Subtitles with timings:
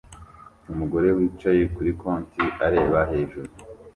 [0.71, 3.49] Umugore wicaye kuri konti areba hejuru